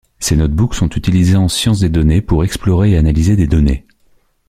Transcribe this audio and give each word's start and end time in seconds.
Ces 0.19 0.35
notebooks 0.35 0.73
sont 0.73 0.89
utilisés 0.89 1.35
en 1.35 1.47
science 1.47 1.79
des 1.81 1.89
données 1.89 2.23
pour 2.23 2.43
explorer 2.43 2.89
et 2.89 2.97
analyser 2.97 3.35
des 3.35 3.45
données. 3.45 3.85